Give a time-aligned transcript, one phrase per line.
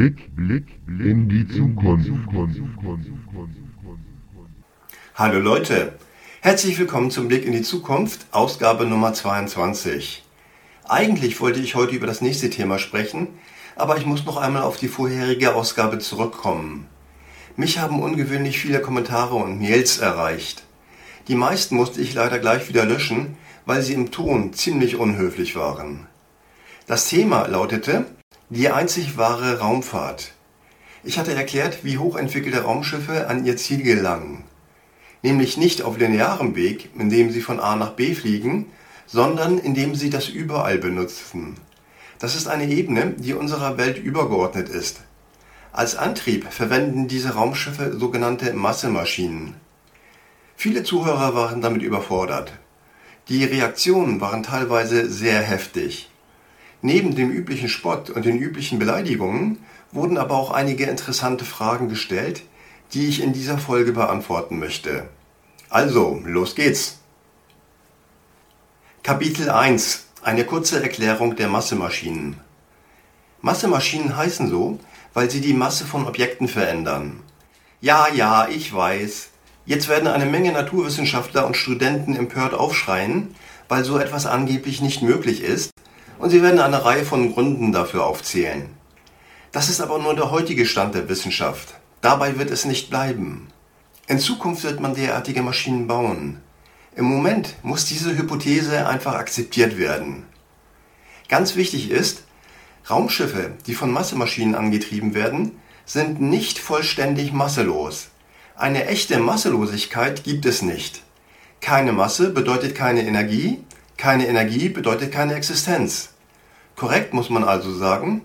[0.00, 2.10] Blick, Blick, in die Zukunft.
[5.14, 5.92] Hallo Leute,
[6.40, 10.22] herzlich willkommen zum Blick in die Zukunft, Ausgabe Nummer 22.
[10.88, 13.28] Eigentlich wollte ich heute über das nächste Thema sprechen,
[13.76, 16.86] aber ich muss noch einmal auf die vorherige Ausgabe zurückkommen.
[17.56, 20.62] Mich haben ungewöhnlich viele Kommentare und Mails erreicht.
[21.28, 26.06] Die meisten musste ich leider gleich wieder löschen, weil sie im Ton ziemlich unhöflich waren.
[26.86, 28.06] Das Thema lautete
[28.52, 30.32] die einzig wahre Raumfahrt.
[31.04, 34.42] Ich hatte erklärt, wie hochentwickelte Raumschiffe an ihr Ziel gelangen.
[35.22, 38.66] Nämlich nicht auf linearem Weg, indem sie von A nach B fliegen,
[39.06, 41.58] sondern indem sie das Überall benutzen.
[42.18, 45.00] Das ist eine Ebene, die unserer Welt übergeordnet ist.
[45.70, 49.54] Als Antrieb verwenden diese Raumschiffe sogenannte Massemaschinen.
[50.56, 52.52] Viele Zuhörer waren damit überfordert.
[53.28, 56.09] Die Reaktionen waren teilweise sehr heftig.
[56.82, 59.58] Neben dem üblichen Spott und den üblichen Beleidigungen
[59.92, 62.42] wurden aber auch einige interessante Fragen gestellt,
[62.94, 65.08] die ich in dieser Folge beantworten möchte.
[65.68, 66.98] Also, los geht's!
[69.02, 72.36] Kapitel 1 Eine kurze Erklärung der Massemaschinen.
[73.42, 74.78] Massemaschinen heißen so,
[75.12, 77.20] weil sie die Masse von Objekten verändern.
[77.82, 79.28] Ja, ja, ich weiß.
[79.66, 83.34] Jetzt werden eine Menge Naturwissenschaftler und Studenten empört aufschreien,
[83.68, 85.70] weil so etwas angeblich nicht möglich ist
[86.20, 88.68] und sie werden eine Reihe von Gründen dafür aufzählen.
[89.52, 91.74] Das ist aber nur der heutige Stand der Wissenschaft.
[92.02, 93.48] Dabei wird es nicht bleiben.
[94.06, 96.40] In Zukunft wird man derartige Maschinen bauen.
[96.94, 100.24] Im Moment muss diese Hypothese einfach akzeptiert werden.
[101.28, 102.24] Ganz wichtig ist,
[102.88, 105.52] Raumschiffe, die von Massemaschinen angetrieben werden,
[105.86, 108.08] sind nicht vollständig masselos.
[108.56, 111.02] Eine echte Masselosigkeit gibt es nicht.
[111.60, 113.64] Keine Masse bedeutet keine Energie,
[114.00, 116.14] keine Energie bedeutet keine Existenz.
[116.74, 118.22] Korrekt muss man also sagen,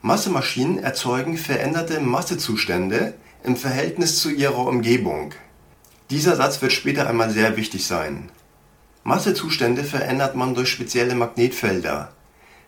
[0.00, 5.34] Massemaschinen erzeugen veränderte Massezustände im Verhältnis zu ihrer Umgebung.
[6.10, 8.30] Dieser Satz wird später einmal sehr wichtig sein.
[9.02, 12.12] Massezustände verändert man durch spezielle Magnetfelder.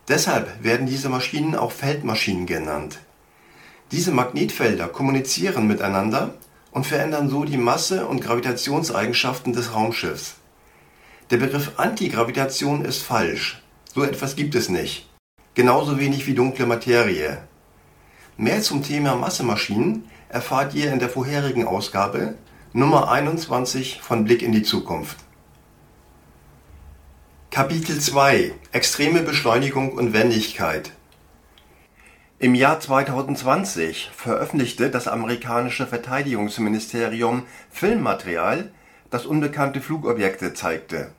[0.08, 2.98] Deshalb werden diese Maschinen auch Feldmaschinen genannt.
[3.92, 6.34] Diese Magnetfelder kommunizieren miteinander
[6.72, 10.34] und verändern so die Masse und Gravitationseigenschaften des Raumschiffs.
[11.30, 13.62] Der Begriff Antigravitation ist falsch.
[13.92, 15.10] So etwas gibt es nicht.
[15.52, 17.42] Genauso wenig wie dunkle Materie.
[18.38, 22.36] Mehr zum Thema Massemaschinen erfahrt ihr in der vorherigen Ausgabe
[22.72, 25.18] Nummer 21 von Blick in die Zukunft.
[27.50, 30.92] Kapitel 2 Extreme Beschleunigung und Wendigkeit
[32.38, 38.72] Im Jahr 2020 veröffentlichte das amerikanische Verteidigungsministerium Filmmaterial,
[39.10, 41.12] das unbekannte Flugobjekte zeigte.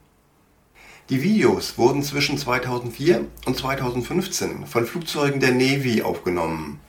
[1.10, 6.80] Die Videos wurden zwischen 2004 und 2015 von Flugzeugen der Navy aufgenommen.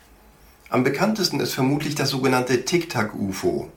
[0.69, 3.71] Am bekanntesten ist vermutlich das sogenannte Tic-Tac-UFO.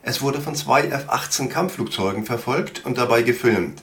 [0.00, 3.82] Es wurde von zwei F-18 Kampfflugzeugen verfolgt und dabei gefilmt.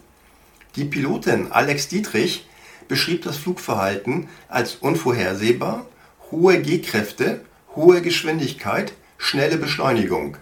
[0.76, 2.48] Die Pilotin Alex Dietrich
[2.88, 5.86] beschrieb das Flugverhalten als unvorhersehbar,
[6.32, 7.46] hohe G-Kräfte,
[7.76, 10.38] hohe Geschwindigkeit, schnelle Beschleunigung.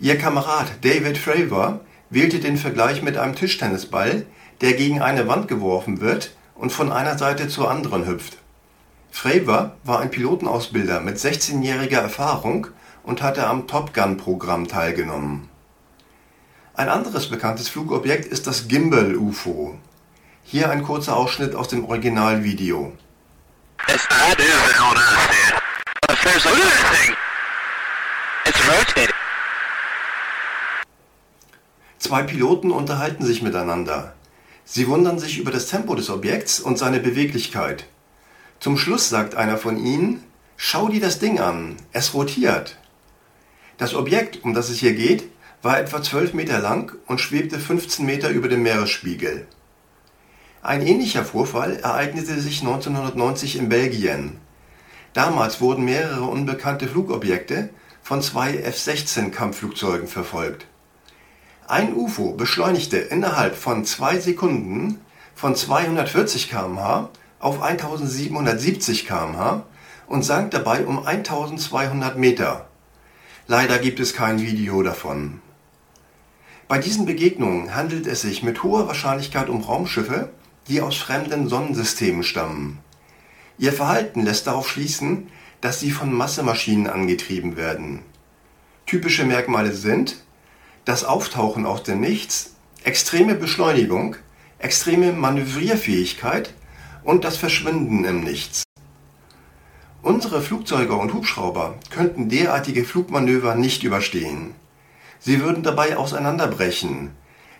[0.00, 1.78] Ihr Kamerad David Fravor
[2.10, 4.26] wählte den Vergleich mit einem Tischtennisball,
[4.60, 8.38] der gegen eine Wand geworfen wird und von einer Seite zur anderen hüpft.
[9.10, 12.68] Fravor war ein Pilotenausbilder mit 16-jähriger Erfahrung
[13.02, 15.48] und hatte am Top Gun-Programm teilgenommen.
[16.74, 19.76] Ein anderes bekanntes Flugobjekt ist das Gimbal UFO.
[20.44, 22.92] Hier ein kurzer Ausschnitt aus dem Originalvideo.
[23.88, 26.12] It's what is it on us, dude?
[26.12, 27.16] If there's a little thing,
[28.44, 29.14] it's rotating.
[31.98, 34.14] Zwei Piloten unterhalten sich miteinander.
[34.70, 37.86] Sie wundern sich über das Tempo des Objekts und seine Beweglichkeit.
[38.60, 40.22] Zum Schluss sagt einer von ihnen,
[40.58, 42.76] schau dir das Ding an, es rotiert.
[43.78, 45.24] Das Objekt, um das es hier geht,
[45.62, 49.46] war etwa 12 Meter lang und schwebte 15 Meter über dem Meeresspiegel.
[50.60, 54.36] Ein ähnlicher Vorfall ereignete sich 1990 in Belgien.
[55.14, 57.70] Damals wurden mehrere unbekannte Flugobjekte
[58.02, 60.66] von zwei F-16 Kampfflugzeugen verfolgt.
[61.68, 65.02] Ein Ufo beschleunigte innerhalb von zwei Sekunden
[65.34, 67.10] von 240 km/h
[67.40, 69.64] auf 1770 km/h
[70.06, 72.68] und sank dabei um 1200 Meter.
[73.46, 75.42] Leider gibt es kein Video davon.
[76.68, 80.30] Bei diesen Begegnungen handelt es sich mit hoher Wahrscheinlichkeit um Raumschiffe,
[80.68, 82.78] die aus fremden Sonnensystemen stammen.
[83.58, 85.28] Ihr Verhalten lässt darauf schließen,
[85.60, 88.00] dass sie von Massemaschinen angetrieben werden.
[88.86, 90.16] Typische Merkmale sind
[90.88, 94.16] das Auftauchen aus dem Nichts, extreme Beschleunigung,
[94.58, 96.54] extreme Manövrierfähigkeit
[97.04, 98.62] und das Verschwinden im Nichts.
[100.00, 104.54] Unsere Flugzeuge und Hubschrauber könnten derartige Flugmanöver nicht überstehen.
[105.18, 107.10] Sie würden dabei auseinanderbrechen.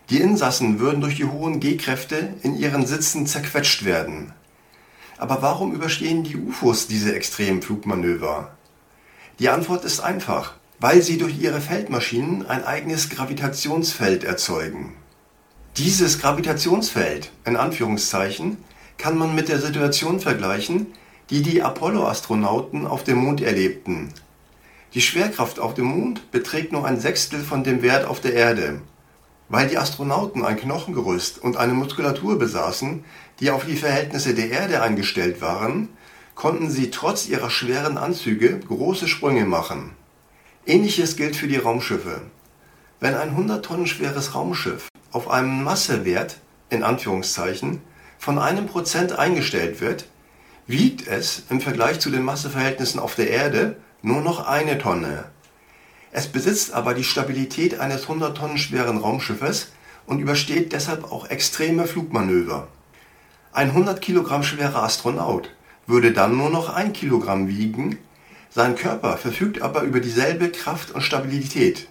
[0.08, 4.32] Die Insassen würden durch die hohen G-Kräfte in ihren Sitzen zerquetscht werden.
[5.18, 8.52] Aber warum überstehen die UFOs diese extremen Flugmanöver?
[9.38, 14.94] Die Antwort ist einfach, weil sie durch ihre Feldmaschinen ein eigenes Gravitationsfeld erzeugen.
[15.76, 18.58] Dieses Gravitationsfeld, in Anführungszeichen,
[18.96, 20.88] kann man mit der Situation vergleichen,
[21.30, 24.12] die die Apollo-Astronauten auf dem Mond erlebten.
[24.94, 28.80] Die Schwerkraft auf dem Mond beträgt nur ein Sechstel von dem Wert auf der Erde.
[29.48, 33.04] Weil die Astronauten ein Knochengerüst und eine Muskulatur besaßen,
[33.40, 35.90] die auf die Verhältnisse der Erde eingestellt waren,
[36.34, 39.92] konnten sie trotz ihrer schweren Anzüge große Sprünge machen.
[40.68, 42.20] Ähnliches gilt für die Raumschiffe.
[43.00, 46.36] Wenn ein 100 Tonnen schweres Raumschiff auf einem Massewert
[46.68, 47.80] in Anführungszeichen
[48.18, 50.04] von einem Prozent eingestellt wird,
[50.66, 55.24] wiegt es im Vergleich zu den Masseverhältnissen auf der Erde nur noch eine Tonne.
[56.12, 59.72] Es besitzt aber die Stabilität eines 100 Tonnen schweren Raumschiffes
[60.04, 62.68] und übersteht deshalb auch extreme Flugmanöver.
[63.52, 65.48] Ein 100 Kilogramm schwerer Astronaut
[65.86, 67.96] würde dann nur noch ein Kilogramm wiegen,
[68.50, 71.88] sein Körper verfügt aber über dieselbe Kraft und Stabilität.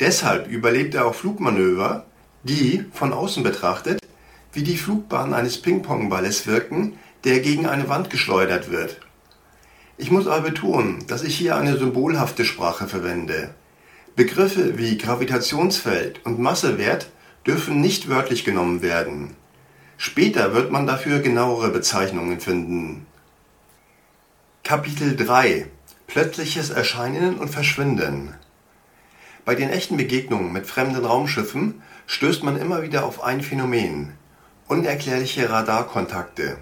[0.00, 2.06] Deshalb überlebt er auch Flugmanöver,
[2.42, 4.00] die, von außen betrachtet,
[4.52, 9.00] wie die Flugbahn eines Ping-Pong-Balles wirken, der gegen eine Wand geschleudert wird.
[9.96, 13.54] Ich muss aber betonen, dass ich hier eine symbolhafte Sprache verwende.
[14.16, 17.08] Begriffe wie Gravitationsfeld und Massewert
[17.46, 19.36] dürfen nicht wörtlich genommen werden.
[19.96, 23.06] Später wird man dafür genauere Bezeichnungen finden.
[24.64, 25.66] Kapitel 3
[26.06, 28.34] Plötzliches Erscheinen und Verschwinden
[29.44, 34.12] Bei den echten Begegnungen mit fremden Raumschiffen stößt man immer wieder auf ein Phänomen
[34.68, 36.58] unerklärliche Radarkontakte.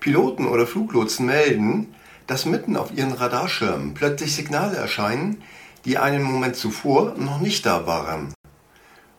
[0.00, 1.94] Piloten oder Fluglotsen melden,
[2.26, 5.42] dass mitten auf ihren Radarschirmen plötzlich Signale erscheinen,
[5.84, 8.32] die einen Moment zuvor noch nicht da waren.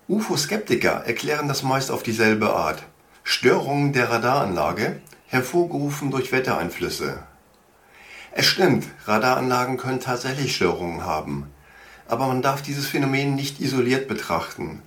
[0.10, 2.82] UFO-Skeptiker erklären das meist auf dieselbe Art.
[3.24, 7.31] Störungen der Radaranlage, hervorgerufen durch Wettereinflüsse.
[8.34, 11.48] Es stimmt, Radaranlagen können tatsächlich Störungen haben,
[12.08, 14.82] aber man darf dieses Phänomen nicht isoliert betrachten.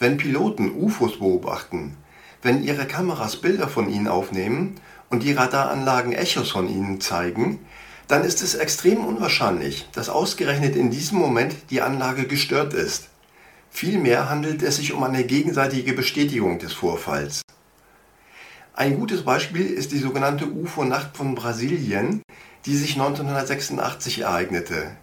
[0.00, 1.96] Wenn Piloten UFOs beobachten,
[2.42, 4.74] wenn ihre Kameras Bilder von ihnen aufnehmen
[5.08, 7.60] und die Radaranlagen Echos von ihnen zeigen,
[8.08, 13.08] dann ist es extrem unwahrscheinlich, dass ausgerechnet in diesem Moment die Anlage gestört ist.
[13.70, 17.42] Vielmehr handelt es sich um eine gegenseitige Bestätigung des Vorfalls.
[18.74, 22.22] Ein gutes Beispiel ist die sogenannte UFO-Nacht von Brasilien,
[22.66, 24.96] die sich 1986 ereignete.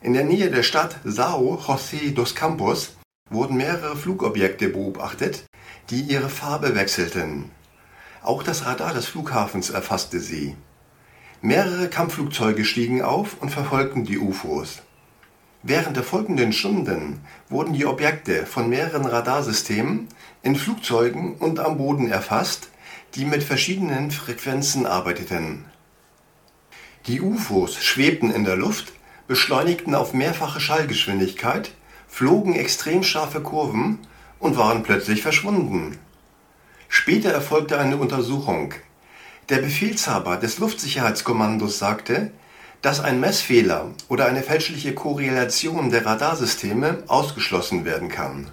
[0.00, 2.96] In der Nähe der Stadt Sao José dos Campos
[3.30, 5.44] wurden mehrere Flugobjekte beobachtet,
[5.90, 7.50] die ihre Farbe wechselten.
[8.22, 10.56] Auch das Radar des Flughafens erfasste sie.
[11.42, 14.82] Mehrere Kampfflugzeuge stiegen auf und verfolgten die UFOs.
[15.62, 20.08] Während der folgenden Stunden wurden die Objekte von mehreren Radarsystemen
[20.42, 22.68] in Flugzeugen und am Boden erfasst,
[23.14, 25.64] die mit verschiedenen Frequenzen arbeiteten.
[27.06, 28.94] Die UFOs schwebten in der Luft,
[29.28, 31.72] beschleunigten auf mehrfache Schallgeschwindigkeit,
[32.08, 33.98] flogen extrem scharfe Kurven
[34.38, 35.98] und waren plötzlich verschwunden.
[36.88, 38.72] Später erfolgte eine Untersuchung.
[39.50, 42.30] Der Befehlshaber des Luftsicherheitskommandos sagte,
[42.80, 48.50] dass ein Messfehler oder eine fälschliche Korrelation der Radarsysteme ausgeschlossen werden kann.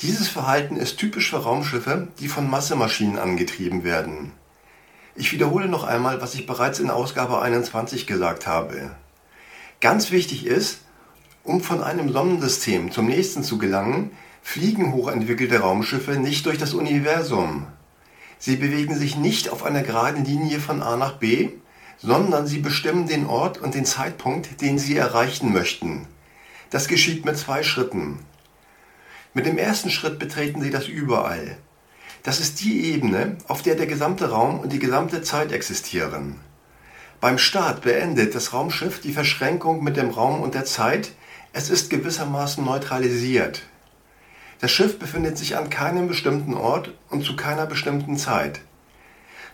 [0.00, 4.32] Dieses Verhalten ist typisch für Raumschiffe, die von Massemaschinen angetrieben werden.
[5.16, 8.92] Ich wiederhole noch einmal, was ich bereits in Ausgabe 21 gesagt habe.
[9.80, 10.82] Ganz wichtig ist,
[11.42, 14.12] um von einem Sonnensystem zum nächsten zu gelangen,
[14.42, 17.66] fliegen hochentwickelte Raumschiffe nicht durch das Universum.
[18.38, 21.50] Sie bewegen sich nicht auf einer geraden Linie von A nach B,
[21.98, 26.06] sondern sie bestimmen den Ort und den Zeitpunkt, den sie erreichen möchten.
[26.70, 28.20] Das geschieht mit zwei Schritten.
[29.34, 31.58] Mit dem ersten Schritt betreten sie das Überall.
[32.22, 36.36] Das ist die Ebene, auf der der gesamte Raum und die gesamte Zeit existieren.
[37.20, 41.12] Beim Start beendet das Raumschiff die Verschränkung mit dem Raum und der Zeit.
[41.52, 43.62] Es ist gewissermaßen neutralisiert.
[44.60, 48.60] Das Schiff befindet sich an keinem bestimmten Ort und zu keiner bestimmten Zeit.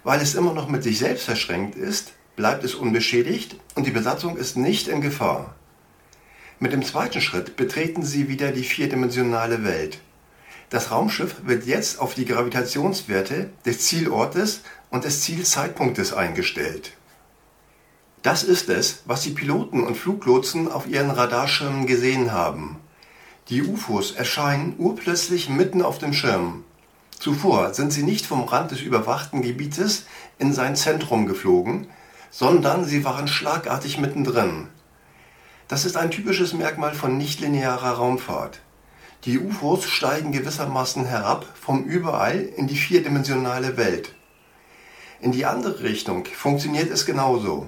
[0.03, 4.37] Weil es immer noch mit sich selbst verschränkt ist, bleibt es unbeschädigt und die Besatzung
[4.37, 5.55] ist nicht in Gefahr.
[6.59, 10.01] Mit dem zweiten Schritt betreten sie wieder die vierdimensionale Welt.
[10.71, 16.93] Das Raumschiff wird jetzt auf die Gravitationswerte des Zielortes und des Zielzeitpunktes eingestellt.
[18.23, 22.81] Das ist es, was die Piloten und Fluglotsen auf ihren Radarschirmen gesehen haben.
[23.49, 26.65] Die UFOs erscheinen urplötzlich mitten auf dem Schirm.
[27.17, 30.07] Zuvor sind sie nicht vom Rand des überwachten Gebietes
[30.39, 31.87] in sein Zentrum geflogen,
[32.31, 34.67] sondern sie waren schlagartig mittendrin.
[35.69, 38.61] Das ist ein typisches Merkmal von nichtlinearer Raumfahrt.
[39.26, 44.14] Die UFOs steigen gewissermaßen herab vom Überall in die vierdimensionale Welt.
[45.21, 47.66] In die andere Richtung funktioniert es genauso.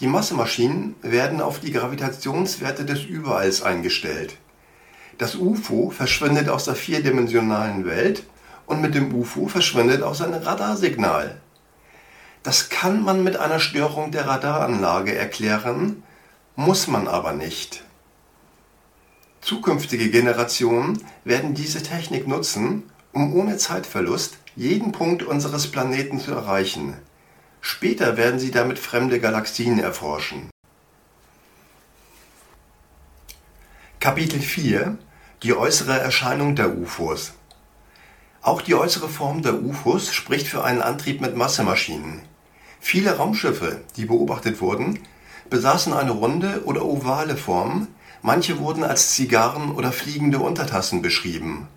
[0.00, 4.36] Die Massemaschinen werden auf die Gravitationswerte des Überalls eingestellt.
[5.16, 8.24] Das UFO verschwindet aus der vierdimensionalen Welt
[8.66, 11.40] und mit dem UFO verschwindet auch sein Radarsignal.
[12.42, 16.02] Das kann man mit einer Störung der Radaranlage erklären,
[16.56, 17.83] muss man aber nicht.
[19.44, 26.94] Zukünftige Generationen werden diese Technik nutzen, um ohne Zeitverlust jeden Punkt unseres Planeten zu erreichen.
[27.60, 30.48] Später werden sie damit fremde Galaxien erforschen.
[34.00, 34.96] Kapitel 4
[35.42, 37.34] Die äußere Erscheinung der UFOs
[38.40, 42.22] Auch die äußere Form der UFOs spricht für einen Antrieb mit Massemaschinen.
[42.80, 45.00] Viele Raumschiffe, die beobachtet wurden,
[45.50, 47.88] besaßen eine runde oder ovale Form,
[48.24, 51.68] manche wurden als Zigarren oder fliegende Untertassen beschrieben.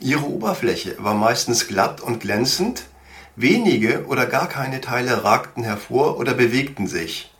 [0.00, 2.86] Ihre Oberfläche war meistens glatt und glänzend,
[3.36, 7.30] wenige oder gar keine Teile ragten hervor oder bewegten sich.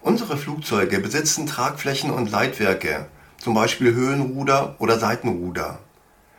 [0.00, 3.06] Unsere Flugzeuge besitzen Tragflächen und Leitwerke,
[3.36, 5.78] zum Beispiel Höhenruder oder Seitenruder.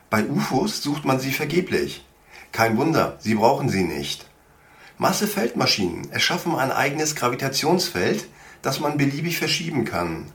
[0.09, 2.03] Bei UFOs sucht man sie vergeblich.
[2.51, 4.25] Kein Wunder, sie brauchen sie nicht.
[4.97, 8.27] Massefeldmaschinen erschaffen ein eigenes Gravitationsfeld,
[8.63, 10.31] das man beliebig verschieben kann.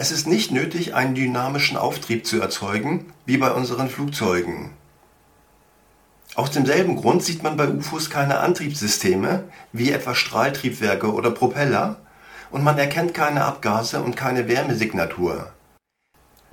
[0.00, 4.70] Es ist nicht nötig, einen dynamischen Auftrieb zu erzeugen, wie bei unseren Flugzeugen.
[6.36, 11.96] Aus demselben Grund sieht man bei UFOs keine Antriebssysteme, wie etwa Strahltriebwerke oder Propeller,
[12.52, 15.52] und man erkennt keine Abgase und keine Wärmesignatur.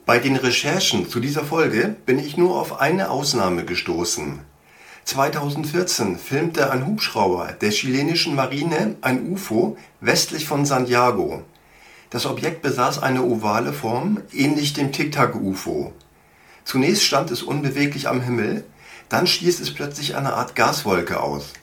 [0.08, 4.40] Bei den Recherchen zu dieser Folge bin ich nur auf eine Ausnahme gestoßen.
[5.04, 11.44] 2014 filmte ein Hubschrauber der chilenischen Marine ein UFO westlich von Santiago.
[12.10, 15.94] Das Objekt besaß eine ovale Form, ähnlich dem Tic-Tac-UFO.
[16.64, 18.66] Zunächst stand es unbeweglich am Himmel,
[19.10, 21.54] dann stieß es plötzlich eine Art Gaswolke aus.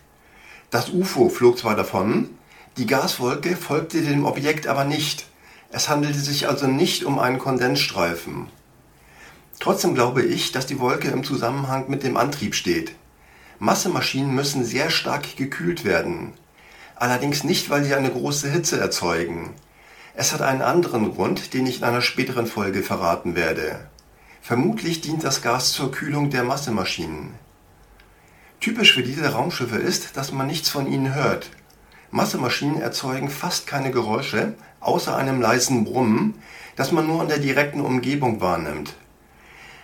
[0.71, 2.31] Das UFO flog zwar davon,
[2.77, 5.27] die Gaswolke folgte dem Objekt aber nicht.
[5.71, 8.49] Es handelte sich also nicht um einen Kondensstreifen.
[9.61, 12.95] Trotzdem glaube ich, dass die Wolke im Zusammenhang mit dem Antrieb steht.
[13.59, 16.33] Massemaschinen müssen sehr stark gekühlt werden.
[16.97, 19.51] Allerdings nicht, weil sie eine große Hitze erzeugen.
[20.15, 23.89] Es hat einen anderen Grund, den ich in einer späteren Folge verraten werde.
[24.43, 27.35] Vermutlich dient das Gas zur Kühlung der Massemaschinen.
[28.61, 31.51] Typisch für diese Raumschiffe ist, dass man nichts von ihnen hört.
[32.11, 36.35] Massemaschinen erzeugen fast keine Geräusche, außer einem leisen Brummen,
[36.77, 38.95] das man nur in der direkten Umgebung wahrnimmt.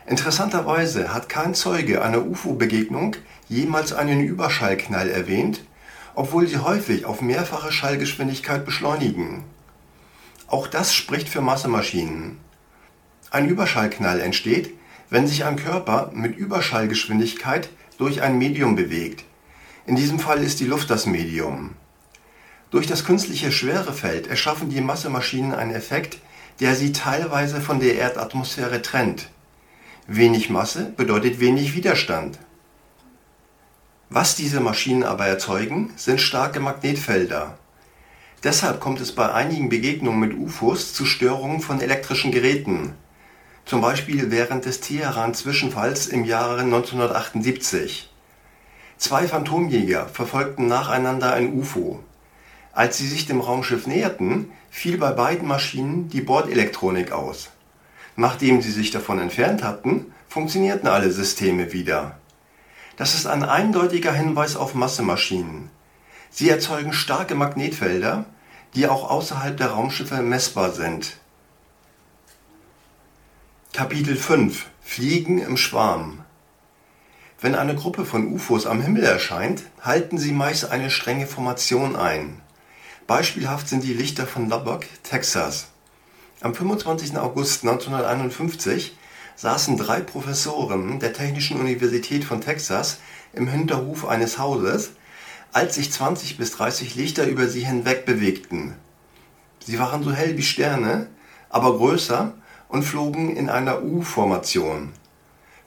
[0.07, 3.17] Interessanterweise hat kein Zeuge einer UFO-Begegnung
[3.49, 5.63] jemals einen Überschallknall erwähnt,
[6.15, 9.45] obwohl sie häufig auf mehrfache Schallgeschwindigkeit beschleunigen.
[10.49, 12.41] Auch das spricht für Massemaschinen.
[13.31, 14.73] Ein Überschallknall entsteht,
[15.11, 19.25] wenn sich ein Körper mit Überschallgeschwindigkeit durch ein Medium bewegt.
[19.87, 21.75] In diesem Fall ist die Luft das Medium.
[22.71, 26.19] Durch das künstliche Schwerefeld erschaffen die Massemaschinen einen Effekt,
[26.61, 29.29] der sie teilweise von der Erdatmosphäre trennt.
[30.07, 32.39] Wenig Masse bedeutet wenig Widerstand.
[34.09, 37.59] Was diese Maschinen aber erzeugen, sind starke Magnetfelder.
[38.45, 42.95] Deshalb kommt es bei einigen Begegnungen mit UFOs zu Störungen von elektrischen Geräten,
[43.65, 48.09] zum Beispiel während des Teheran-Zwischenfalls im Jahre 1978.
[48.97, 52.01] Zwei Phantomjäger verfolgten nacheinander ein UFO.
[52.73, 57.51] Als sie sich dem Raumschiff näherten, fiel bei beiden Maschinen die Bordelektronik aus.
[58.15, 62.19] Nachdem sie sich davon entfernt hatten, funktionierten alle Systeme wieder.
[62.97, 65.71] Das ist ein eindeutiger Hinweis auf Massemaschinen.
[66.39, 68.25] Sie erzeugen starke Magnetfelder,
[68.77, 71.17] die auch außerhalb der Raumschiffe messbar sind.
[73.73, 76.21] Kapitel 5 Fliegen im Schwarm
[77.41, 82.41] Wenn eine Gruppe von UFOs am Himmel erscheint, halten sie meist eine strenge Formation ein.
[83.09, 85.67] Beispielhaft sind die Lichter von Lubbock, Texas.
[86.41, 87.19] Am 25.
[87.19, 88.97] August 1951
[89.35, 92.99] saßen drei Professoren der Technischen Universität von Texas
[93.33, 94.93] im Hinterhof eines Hauses,
[95.53, 98.75] als sich 20 bis 30 Lichter über sie hinweg bewegten.
[99.65, 101.09] Sie waren so hell wie Sterne,
[101.49, 102.35] aber größer
[102.69, 104.93] und flogen in einer U-Formation.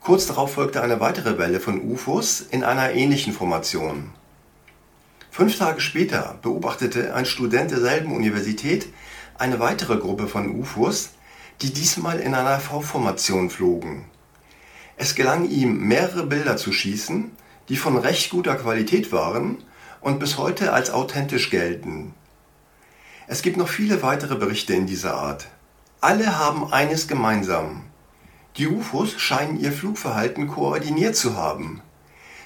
[0.01, 4.11] Kurz darauf folgte eine weitere Welle von UFOs in einer ähnlichen Formation.
[5.29, 8.88] Fünf Tage später beobachtete ein Student derselben Universität
[9.38, 11.11] eine weitere Gruppe von UFOs,
[11.61, 14.05] die diesmal in einer V-Formation flogen.
[14.97, 17.31] Es gelang ihm, mehrere Bilder zu schießen,
[17.69, 19.63] die von recht guter Qualität waren
[20.01, 22.13] und bis heute als authentisch gelten.
[23.27, 25.48] Es gibt noch viele weitere Berichte in dieser Art.
[26.01, 27.84] Alle haben eines gemeinsam.
[28.58, 31.81] Die UFOs scheinen ihr Flugverhalten koordiniert zu haben.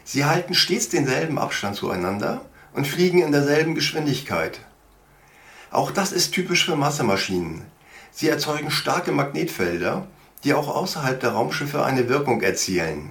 [0.04, 2.42] Sie halten stets denselben Abstand zueinander
[2.74, 4.60] und fliegen in derselben Geschwindigkeit.
[5.72, 7.64] Auch das ist typisch für Massemaschinen.
[8.12, 10.08] Sie erzeugen starke Magnetfelder,
[10.44, 13.10] die auch außerhalb der Raumschiffe eine Wirkung erzielen.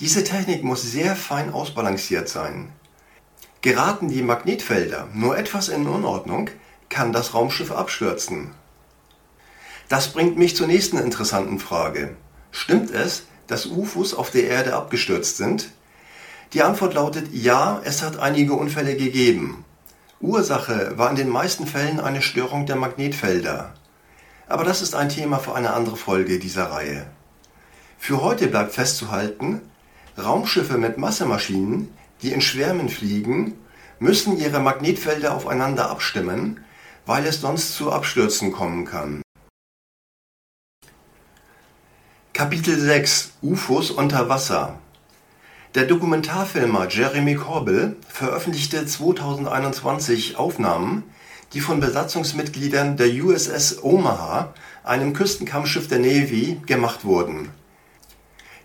[0.00, 2.72] Diese Technik muss sehr fein ausbalanciert sein.
[3.64, 6.50] Geraten die Magnetfelder nur etwas in Unordnung,
[6.90, 8.50] kann das Raumschiff abstürzen.
[9.88, 12.14] Das bringt mich zur nächsten interessanten Frage.
[12.50, 15.70] Stimmt es, dass UFOs auf der Erde abgestürzt sind?
[16.52, 19.64] Die Antwort lautet ja, es hat einige Unfälle gegeben.
[20.20, 23.72] Ursache war in den meisten Fällen eine Störung der Magnetfelder.
[24.46, 27.06] Aber das ist ein Thema für eine andere Folge dieser Reihe.
[27.96, 29.62] Für heute bleibt festzuhalten,
[30.18, 31.88] Raumschiffe mit Massemaschinen,
[32.24, 33.52] die in Schwärmen fliegen,
[33.98, 36.64] müssen ihre Magnetfelder aufeinander abstimmen,
[37.04, 39.22] weil es sonst zu Abstürzen kommen kann.
[42.32, 44.78] Kapitel 6 UFOs unter Wasser
[45.74, 51.04] Der Dokumentarfilmer Jeremy Corbell veröffentlichte 2021 Aufnahmen,
[51.52, 57.50] die von Besatzungsmitgliedern der USS Omaha, einem Küstenkampfschiff der Navy, gemacht wurden.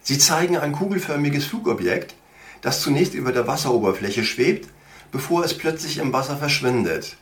[0.02, 2.16] Sie zeigen ein kugelförmiges Flugobjekt,
[2.62, 4.70] das zunächst über der Wasseroberfläche schwebt,
[5.12, 7.18] bevor es plötzlich im Wasser verschwindet.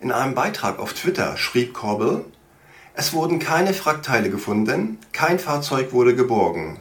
[0.00, 2.24] In einem Beitrag auf Twitter schrieb Corbell,
[2.94, 6.78] es wurden keine Frackteile gefunden, kein Fahrzeug wurde geborgen.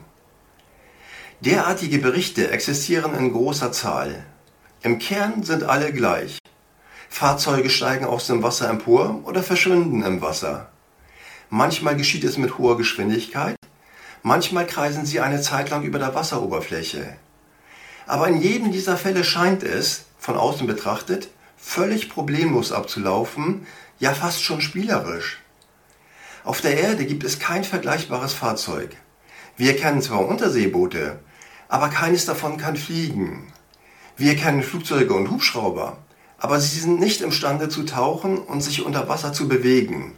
[1.42, 4.25] Derartige Berichte existieren in großer Zahl.
[4.82, 6.38] Im Kern sind alle gleich.
[7.10, 10.70] Fahrzeuge steigen aus dem Wasser empor oder verschwinden im Wasser.
[11.50, 13.56] Manchmal geschieht es mit hoher Geschwindigkeit,
[14.24, 17.18] manchmal kreisen sie eine Zeit lang über der Wasseroberfläche.
[18.06, 23.66] Aber in jedem dieser Fälle scheint es, von außen betrachtet, völlig problemlos abzulaufen,
[24.00, 25.42] ja fast schon spielerisch.
[26.44, 28.96] Auf der Erde gibt es kein vergleichbares Fahrzeug.
[29.56, 31.20] Wir kennen zwar Unterseeboote,
[31.70, 33.54] aber keines davon kann fliegen.
[34.18, 35.98] Wir kennen Flugzeuge und Hubschrauber,
[36.38, 40.16] aber sie sind nicht imstande zu tauchen und sich unter Wasser zu bewegen.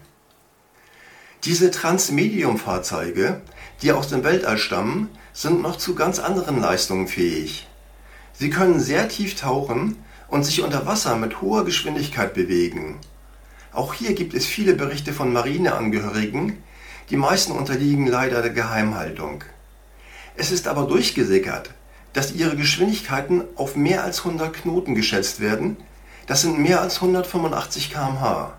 [1.44, 3.42] Diese Transmedium-Fahrzeuge,
[3.84, 7.68] die aus dem Weltall stammen, sind noch zu ganz anderen Leistungen fähig.
[8.38, 13.00] Sie können sehr tief tauchen und sich unter Wasser mit hoher Geschwindigkeit bewegen.
[13.72, 16.62] Auch hier gibt es viele Berichte von Marineangehörigen,
[17.10, 19.44] die meisten unterliegen leider der Geheimhaltung.
[20.36, 21.72] Es ist aber durchgesickert,
[22.12, 25.78] dass ihre Geschwindigkeiten auf mehr als 100 Knoten geschätzt werden,
[26.28, 28.58] das sind mehr als 185 km/h.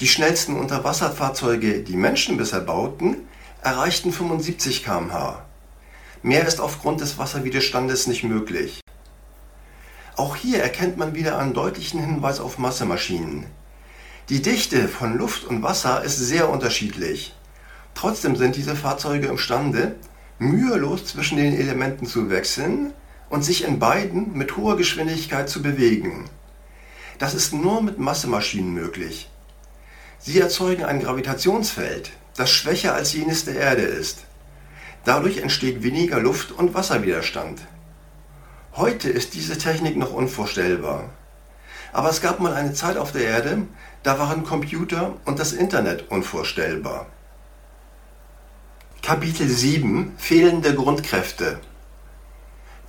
[0.00, 3.16] Die schnellsten Unterwasserfahrzeuge, die Menschen bisher bauten,
[3.62, 5.47] erreichten 75 km/h.
[6.22, 8.80] Mehr ist aufgrund des Wasserwiderstandes nicht möglich.
[10.16, 13.46] Auch hier erkennt man wieder einen deutlichen Hinweis auf Massemaschinen.
[14.28, 17.34] Die Dichte von Luft und Wasser ist sehr unterschiedlich.
[17.94, 19.94] Trotzdem sind diese Fahrzeuge imstande,
[20.38, 22.92] mühelos zwischen den Elementen zu wechseln
[23.30, 26.28] und sich in beiden mit hoher Geschwindigkeit zu bewegen.
[27.18, 29.30] Das ist nur mit Massemaschinen möglich.
[30.18, 34.24] Sie erzeugen ein Gravitationsfeld, das schwächer als jenes der Erde ist.
[35.04, 37.60] Dadurch entsteht weniger Luft- und Wasserwiderstand.
[38.74, 41.10] Heute ist diese Technik noch unvorstellbar.
[41.92, 43.62] Aber es gab mal eine Zeit auf der Erde,
[44.02, 47.06] da waren Computer und das Internet unvorstellbar.
[49.02, 51.58] Kapitel 7 Fehlende Grundkräfte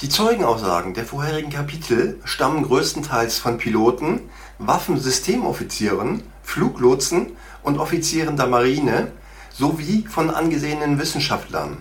[0.02, 9.12] Die Zeugenaussagen der vorherigen Kapitel stammen größtenteils von Piloten, Waffensystemoffizieren, Fluglotsen und Offizieren der Marine
[9.54, 11.78] sowie von angesehenen Wissenschaftlern.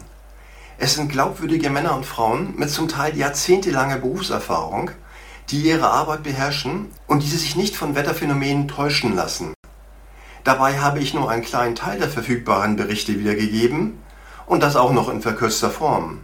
[0.79, 4.93] Es sind glaubwürdige Männer und Frauen mit zum Teil jahrzehntelanger Berufserfahrung
[5.51, 9.55] die ihre Arbeit beherrschen und die sich nicht von Wetterphänomenen täuschen lassen.
[10.45, 13.99] Dabei habe ich nur einen kleinen Teil der verfügbaren Berichte wiedergegeben
[14.47, 16.21] und das auch noch in verkürzter Form.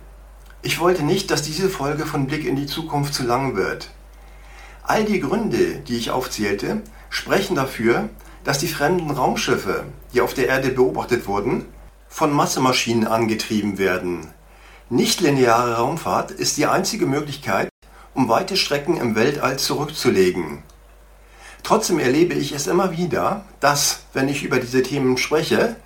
[0.63, 3.91] Ich wollte nicht, dass diese Folge von Blick in die Zukunft zu lang wird.
[4.83, 8.09] All die Gründe, die ich aufzählte, sprechen dafür,
[8.45, 11.67] dass die fremden Raumschiffe, die auf der Erde beobachtet wurden,
[12.09, 14.29] von Massemaschinen angetrieben werden.
[14.91, 17.71] Nichtlineare Raumfahrt ist die einzige Möglichkeit,
[18.13, 20.63] um weite Strecken im Weltall zurückzulegen.
[21.63, 25.77] Trotzdem erlebe ich es immer wieder, dass, wenn ich über diese Themen spreche,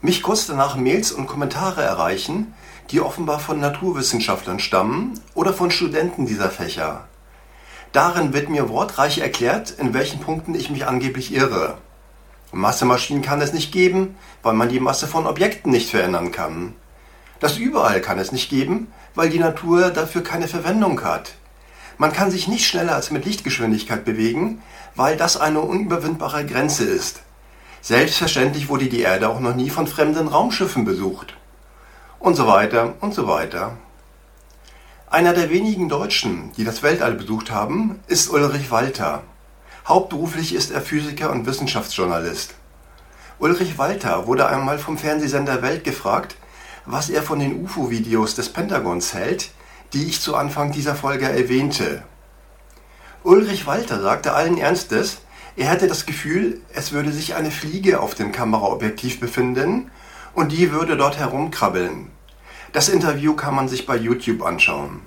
[0.00, 2.52] mich kurz danach Mails und Kommentare erreichen,
[2.90, 7.06] die offenbar von Naturwissenschaftlern stammen oder von Studenten dieser Fächer.
[7.92, 11.78] Darin wird mir wortreich erklärt, in welchen Punkten ich mich angeblich irre.
[12.50, 16.74] Massemaschinen kann es nicht geben, weil man die Masse von Objekten nicht verändern kann.
[17.40, 21.32] Das überall kann es nicht geben, weil die Natur dafür keine Verwendung hat.
[21.96, 24.62] Man kann sich nicht schneller als mit Lichtgeschwindigkeit bewegen,
[24.94, 27.20] weil das eine unüberwindbare Grenze ist.
[27.80, 31.34] Selbstverständlich wurde die Erde auch noch nie von fremden Raumschiffen besucht.
[32.18, 33.76] Und so weiter und so weiter.
[35.10, 39.22] Einer der wenigen Deutschen, die das Weltall besucht haben, ist Ulrich Walter.
[39.86, 42.54] Hauptberuflich ist er Physiker und Wissenschaftsjournalist.
[43.38, 46.36] Ulrich Walter wurde einmal vom Fernsehsender Welt gefragt,
[46.90, 49.50] was er von den UFO-Videos des Pentagons hält,
[49.92, 52.02] die ich zu Anfang dieser Folge erwähnte.
[53.22, 55.18] Ulrich Walter sagte allen Ernstes,
[55.56, 59.90] er hätte das Gefühl, es würde sich eine Fliege auf dem Kameraobjektiv befinden
[60.34, 62.10] und die würde dort herumkrabbeln.
[62.72, 65.00] Das Interview kann man sich bei YouTube anschauen.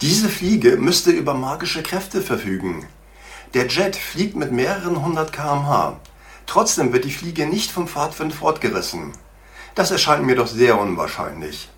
[0.00, 2.86] Diese Fliege müsste über magische Kräfte verfügen.
[3.54, 6.00] Der Jet fliegt mit mehreren hundert km/h.
[6.46, 9.12] Trotzdem wird die Fliege nicht vom Fahrtwind fortgerissen.
[9.74, 11.68] Das erscheint mir doch sehr unwahrscheinlich.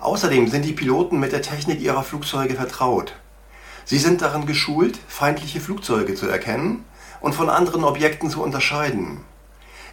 [0.00, 3.14] Außerdem sind die Piloten mit der Technik ihrer Flugzeuge vertraut.
[3.84, 6.84] Sie sind darin geschult, feindliche Flugzeuge zu erkennen
[7.20, 9.24] und von anderen Objekten zu unterscheiden.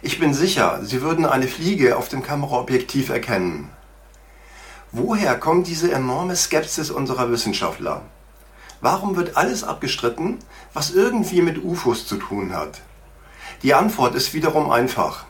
[0.02, 3.70] Ich bin sicher, sie würden eine Fliege auf dem Kameraobjektiv erkennen.
[4.92, 8.02] Woher kommt diese enorme Skepsis unserer Wissenschaftler?
[8.80, 10.38] Warum wird alles abgestritten,
[10.74, 12.82] was irgendwie mit UFOs zu tun hat?
[13.62, 15.24] Die Antwort ist wiederum einfach.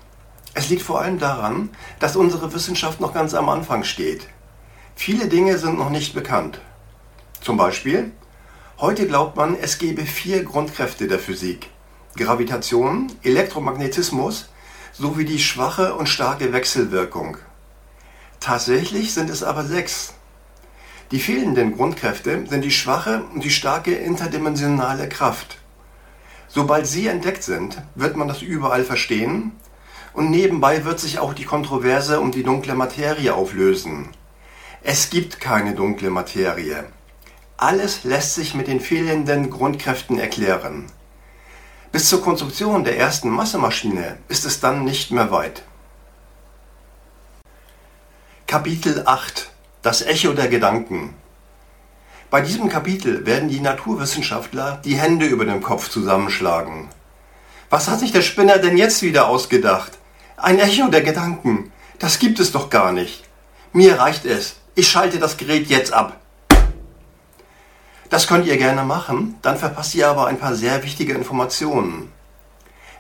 [0.55, 4.29] Es liegt vor allem daran, dass unsere Wissenschaft noch ganz am Anfang steht.
[4.95, 6.61] Viele Dinge sind noch nicht bekannt.
[7.41, 8.13] Zum Beispiel,
[8.79, 11.71] heute glaubt man, es gebe vier Grundkräfte der Physik.
[12.17, 14.49] Gravitation, Elektromagnetismus
[14.93, 17.37] sowie die schwache und starke Wechselwirkung.
[18.39, 20.15] Tatsächlich sind es aber sechs.
[21.11, 25.59] Die fehlenden Grundkräfte sind die schwache und die starke interdimensionale Kraft.
[26.47, 29.53] Sobald sie entdeckt sind, wird man das überall verstehen
[30.15, 34.09] und nebenbei wird sich auch die Kontroverse um die dunkle Materie auflösen.
[34.83, 36.85] Es gibt keine dunkle Materie.
[37.57, 40.87] Alles lässt sich mit den fehlenden Grundkräften erklären.
[41.91, 45.63] Bis zur Konstruktion der ersten Massemaschine ist es dann nicht mehr weit.
[48.47, 49.51] Kapitel 8
[49.83, 51.15] Das Echo der Gedanken
[52.31, 56.89] Bei diesem Kapitel werden die Naturwissenschaftler die Hände über dem Kopf zusammenschlagen.
[57.71, 59.99] Was hat sich der Spinner denn jetzt wieder ausgedacht?
[60.45, 61.73] Ein Echo der Gedanken.
[61.99, 63.25] Das gibt es doch gar nicht.
[63.73, 64.57] Mir reicht es.
[64.75, 66.21] Ich schalte das Gerät jetzt ab.
[68.11, 72.13] Das könnt ihr gerne machen, dann verpasst ihr aber ein paar sehr wichtige Informationen.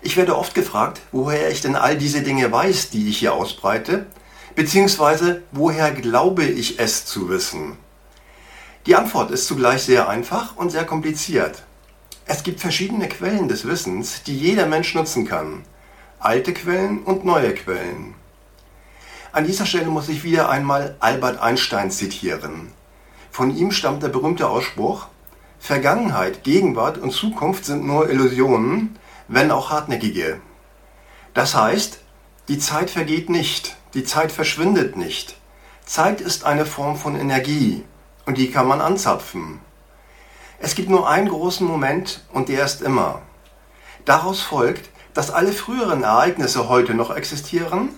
[0.00, 4.06] Ich werde oft gefragt, woher ich denn all diese Dinge weiß, die ich hier ausbreite,
[4.54, 7.76] beziehungsweise woher glaube ich es zu wissen.
[8.86, 11.62] Die Antwort ist zugleich sehr einfach und sehr kompliziert.
[12.24, 15.66] Es gibt verschiedene Quellen des Wissens, die jeder Mensch nutzen kann.
[16.24, 18.14] Alte Quellen und neue Quellen.
[19.32, 22.72] An dieser Stelle muss ich wieder einmal Albert Einstein zitieren.
[23.30, 25.08] Von ihm stammt der berühmte Ausspruch,
[25.58, 30.40] Vergangenheit, Gegenwart und Zukunft sind nur Illusionen, wenn auch hartnäckige.
[31.34, 31.98] Das heißt,
[32.48, 35.36] die Zeit vergeht nicht, die Zeit verschwindet nicht.
[35.84, 37.84] Zeit ist eine Form von Energie
[38.24, 39.60] und die kann man anzapfen.
[40.58, 43.20] Es gibt nur einen großen Moment und der ist immer.
[44.06, 47.90] Daraus folgt, dass alle früheren Ereignisse heute noch existieren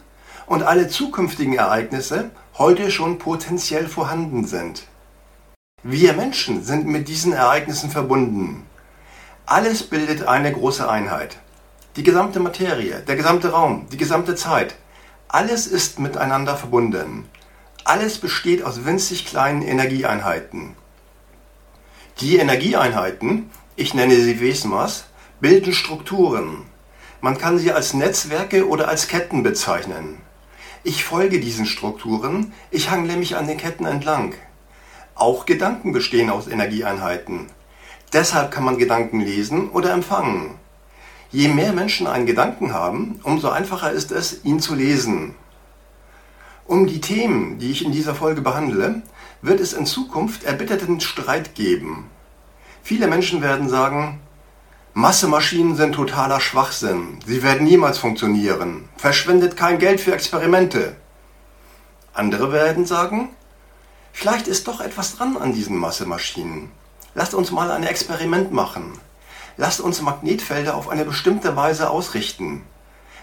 [0.46, 4.84] und alle zukünftigen Ereignisse heute schon potenziell vorhanden sind.
[5.82, 8.66] Wir Menschen sind mit diesen Ereignissen verbunden.
[9.46, 11.38] Alles bildet eine große Einheit.
[11.96, 14.76] Die gesamte Materie, der gesamte Raum, die gesamte Zeit,
[15.28, 17.28] alles ist miteinander verbunden.
[17.84, 20.76] Alles besteht aus winzig kleinen Energieeinheiten.
[22.20, 25.04] Die Energieeinheiten, ich nenne sie Wesmas,
[25.40, 26.64] bilden Strukturen.
[27.20, 30.18] Man kann sie als Netzwerke oder als Ketten bezeichnen.
[30.84, 34.34] Ich folge diesen Strukturen, ich hangle mich an den Ketten entlang.
[35.14, 37.46] Auch Gedanken bestehen aus Energieeinheiten.
[38.12, 40.54] Deshalb kann man Gedanken lesen oder empfangen.
[41.32, 45.34] Je mehr Menschen einen Gedanken haben, umso einfacher ist es, ihn zu lesen.
[46.66, 49.02] Um die Themen, die ich in dieser Folge behandle,
[49.42, 52.10] wird es in Zukunft erbitterten Streit geben.
[52.82, 54.20] Viele Menschen werden sagen,
[54.98, 60.96] Massemaschinen sind totaler Schwachsinn, sie werden niemals funktionieren, verschwendet kein Geld für Experimente.
[62.14, 63.28] Andere werden sagen,
[64.14, 66.70] Vielleicht ist doch etwas dran an diesen Massemaschinen.
[67.14, 68.98] Lasst uns mal ein Experiment machen.
[69.58, 72.62] Lasst uns Magnetfelder auf eine bestimmte Weise ausrichten.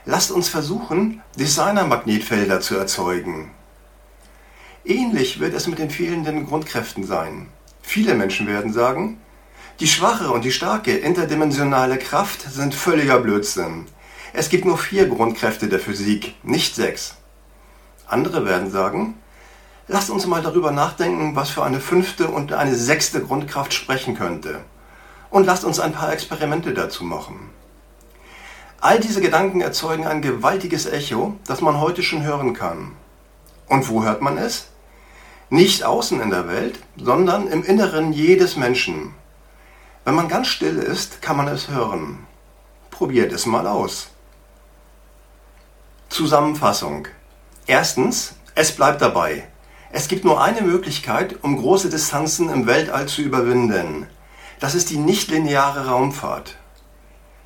[0.05, 3.49] Lasst uns versuchen, Designer-Magnetfelder zu erzeugen.
[4.85, 7.49] Ähnlich wird es mit den fehlenden Grundkräften sein.
[7.81, 9.17] Viele Menschen werden sagen,
[9.79, 13.85] die schwache und die starke interdimensionale Kraft sind völliger Blödsinn.
[14.33, 17.15] Es gibt nur vier Grundkräfte der Physik, nicht sechs.
[18.07, 19.15] Andere werden sagen,
[19.89, 24.61] Lasst uns mal darüber nachdenken, was für eine fünfte und eine sechste Grundkraft sprechen könnte.
[25.29, 27.49] Und lasst uns ein paar Experimente dazu machen.
[28.79, 32.93] All diese Gedanken erzeugen ein gewaltiges Echo, das man heute schon hören kann.
[33.67, 34.67] Und wo hört man es?
[35.49, 39.13] Nicht außen in der Welt, sondern im Inneren jedes Menschen.
[40.05, 42.27] Wenn man ganz still ist, kann man es hören.
[42.91, 44.09] Probiert es mal aus.
[46.09, 47.07] Zusammenfassung.
[47.67, 49.47] Erstens, es bleibt dabei.
[49.91, 54.07] Es gibt nur eine Möglichkeit, um große Distanzen im Weltall zu überwinden.
[54.59, 56.57] Das ist die nichtlineare Raumfahrt.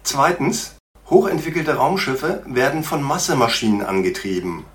[0.02, 0.76] Zweitens,
[1.10, 4.65] hochentwickelte Raumschiffe werden von Massemaschinen angetrieben.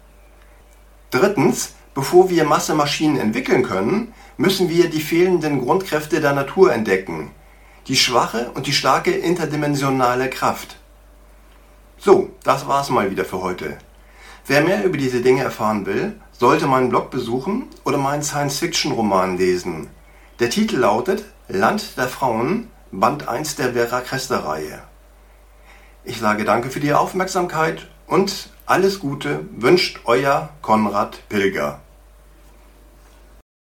[1.10, 7.32] Drittens, bevor wir Massemaschinen entwickeln können, müssen wir die fehlenden Grundkräfte der Natur entdecken.
[7.88, 10.76] Die schwache und die starke interdimensionale Kraft.
[11.98, 13.78] So, das war's mal wieder für heute.
[14.46, 19.88] Wer mehr über diese Dinge erfahren will, sollte meinen Blog besuchen oder meinen Science-Fiction-Roman lesen.
[20.38, 24.82] Der Titel lautet Land der Frauen, Band 1 der Vera Cresta-Reihe.
[26.04, 31.80] Ich sage danke für die Aufmerksamkeit und alles Gute wünscht euer Konrad Pilger.